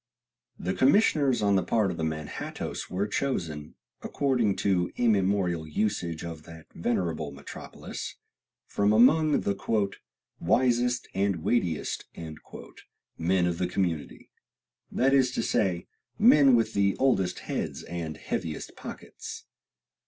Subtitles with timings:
[0.57, 6.41] The commissioners on the part of the Manhattoes were chosen, according to immemorial usage of
[6.45, 8.15] that venerable metropolis,
[8.65, 9.95] from among the
[10.39, 12.05] "wisest and weightiest"
[13.19, 14.31] men of the community;
[14.91, 15.85] that is to say,
[16.17, 19.45] men with the oldest heads and heaviest pockets.